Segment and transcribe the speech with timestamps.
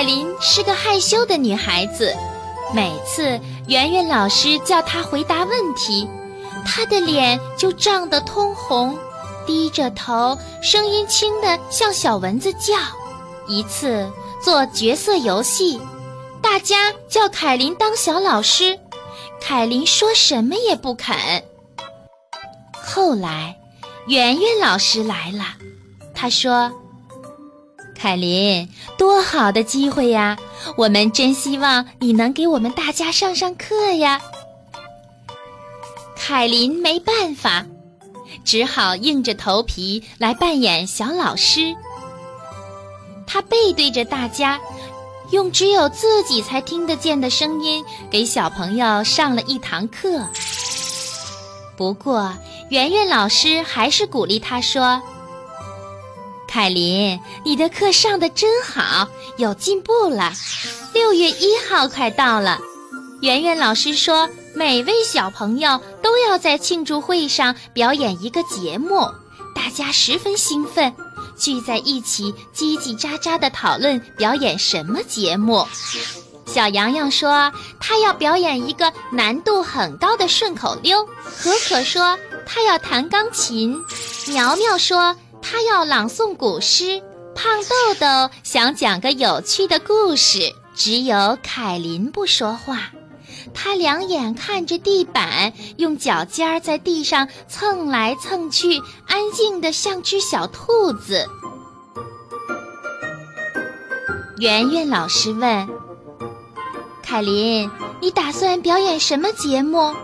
[0.00, 2.16] 凯琳是个害羞的女孩子，
[2.74, 6.08] 每次圆圆老师叫她回答问题，
[6.64, 8.98] 她的脸就涨得通红，
[9.46, 12.76] 低着头，声音轻的像小蚊子叫。
[13.46, 14.10] 一次
[14.42, 15.78] 做角色游戏，
[16.40, 18.78] 大家叫凯琳当小老师，
[19.38, 21.14] 凯琳说什么也不肯。
[22.72, 23.54] 后来，
[24.06, 25.44] 圆圆老师来了，
[26.14, 26.72] 她说。
[28.00, 30.34] 凯琳，多好的机会呀！
[30.74, 34.18] 我们真希望你能给我们大家上上课呀。
[36.16, 37.66] 凯琳没办法，
[38.42, 41.76] 只好硬着头皮来扮演小老师。
[43.26, 44.58] 他背对着大家，
[45.30, 50.26] 用只有自己才听得见的声音给小朋友上了一堂课。
[51.76, 52.32] 不过，
[52.70, 55.02] 圆圆老师还是鼓励他说。
[56.50, 60.32] 凯琳，你的课上的真好，有进步了。
[60.92, 62.58] 六月一号快到了，
[63.22, 69.08] 圆圆老师说，每位小朋友都要在庆祝会上表演一个节目，
[69.54, 70.92] 大家十分兴奋，
[71.38, 75.64] 聚在一起叽叽喳喳地讨论表演什么节目。
[76.46, 81.06] 小洋洋说他要表演一个难度很高的顺口溜，
[81.38, 83.80] 可可说他要弹钢琴，
[84.26, 85.14] 苗苗说。
[85.50, 87.02] 他要朗诵古诗，
[87.34, 92.92] 胖豆豆想讲个有趣的故事，只有凯琳不说话。
[93.52, 101.26] 他两眼看着地板，用脚尖儿在地上蹭来蹭去，安静的像只小兔子。
[104.38, 105.68] 圆圆老师问
[107.02, 107.68] ：“凯琳，
[108.00, 109.96] 你打算表演什么节目？”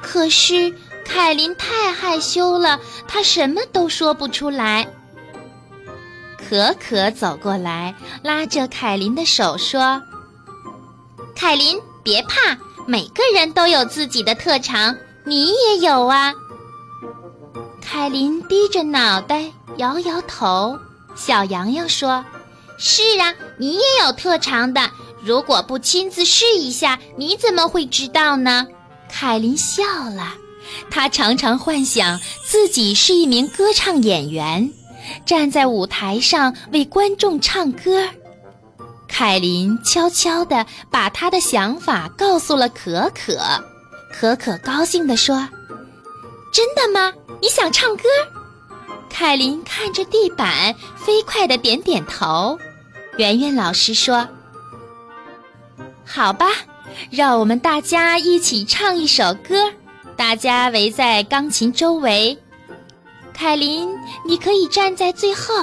[0.00, 0.72] 可是。
[1.04, 4.86] 凯琳太害羞了，她什么都说不出来。
[6.36, 10.02] 可可走过来，拉着凯琳的手说
[11.34, 12.56] ：“凯琳，别怕，
[12.86, 16.34] 每个人都有自己的特长，你也有啊。”
[17.80, 20.78] 凯琳低着脑袋，摇摇头。
[21.14, 22.24] 小羊羊说
[22.76, 24.90] ：“是啊，你也有特长的，
[25.22, 28.66] 如果不亲自试一下，你怎么会知道呢？”
[29.08, 30.34] 凯琳笑了。
[30.90, 34.70] 他常常幻想自己是一名歌唱演员，
[35.26, 38.08] 站在舞台上为观众唱歌。
[39.08, 43.38] 凯琳悄悄地把他的想法告诉了可可，
[44.12, 45.48] 可可高兴地说
[46.52, 47.12] ：“真的吗？
[47.40, 48.04] 你想唱歌？”
[49.08, 52.58] 凯琳看着地板，飞快地点点头。
[53.16, 54.26] 圆圆老师说
[56.04, 56.46] ：“好吧，
[57.10, 59.70] 让我们大家一起唱一首歌。”
[60.16, 62.38] 大家围在钢琴周围，
[63.32, 63.88] 凯琳，
[64.26, 65.54] 你可以站在最后，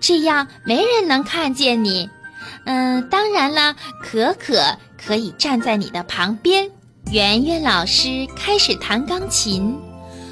[0.00, 2.08] 这样没人能看见你。
[2.64, 4.62] 嗯，当然了，可可
[4.96, 6.68] 可以站在你的旁边。
[7.10, 9.76] 圆圆老师开始弹钢琴，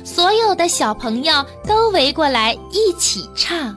[0.04, 3.76] 所有的小朋友都围过来一起唱。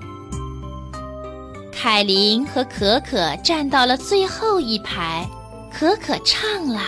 [1.72, 5.28] 凯琳和可可站到了最后一排，
[5.72, 6.82] 可可唱了。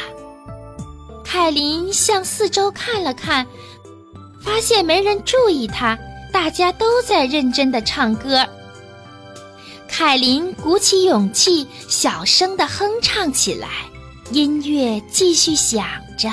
[1.38, 3.46] 凯琳向四周看了看，
[4.42, 6.00] 发现没人注意她，
[6.32, 8.48] 大家都在认真的唱歌。
[9.86, 13.68] 凯琳鼓起勇气，小声的哼唱起来，
[14.32, 15.86] 音乐继续响
[16.18, 16.32] 着。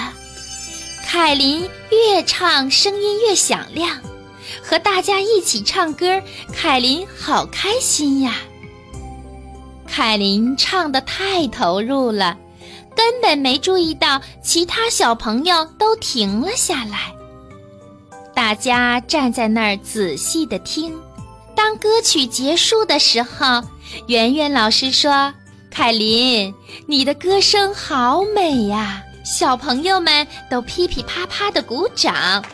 [1.04, 3.98] 凯琳越唱声音越响亮，
[4.62, 6.22] 和大家一起唱歌，
[6.54, 8.36] 凯琳好开心呀！
[9.84, 12.38] 凯琳唱的太投入了。
[13.02, 17.12] 根本没注意到，其他小朋友都停了下来。
[18.32, 20.96] 大家站在那儿仔细的听。
[21.56, 23.60] 当歌曲结束的时候，
[24.06, 25.34] 圆圆老师说
[25.68, 26.54] ：“凯琳，
[26.86, 32.44] 你的歌声好美呀！”小朋友们都噼噼啪啪的鼓掌。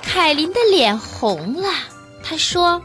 [0.00, 1.68] 凯琳的脸红了，
[2.22, 2.80] 她说：“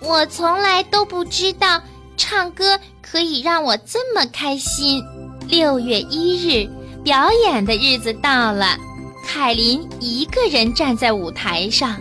[0.00, 1.80] 我从来都不知道
[2.18, 5.02] 唱歌可以让我这么开心。”
[5.48, 6.68] 六月一日，
[7.04, 8.76] 表演的日子到了。
[9.24, 11.96] 凯琳一个人站在舞台上，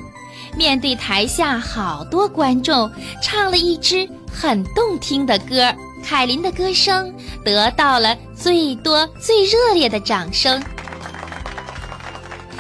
[0.58, 2.90] 面对台下好多观众，
[3.22, 5.74] 唱了一支很动听的歌。
[6.04, 7.14] 凯琳的歌声
[7.44, 10.62] 得到了最多、最热烈的掌声，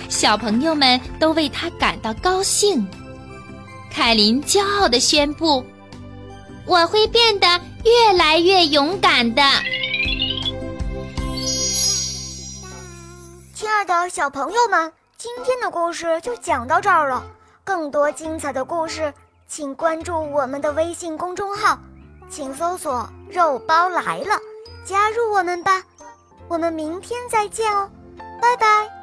[0.09, 2.87] 小朋友们都为她感到高兴。
[3.91, 5.63] 凯琳骄傲地宣布
[6.65, 7.47] ：“我会变得
[7.83, 9.41] 越来越勇敢的。”
[13.85, 17.23] 的小朋友们，今天的故事就讲到这儿了。
[17.63, 19.13] 更多精彩的故事，
[19.47, 21.77] 请关注我们的微信公众号。
[22.29, 24.39] 请搜索“肉包来了”，
[24.83, 25.83] 加入我们吧！
[26.47, 27.89] 我们明天再见哦，
[28.41, 28.94] 拜拜。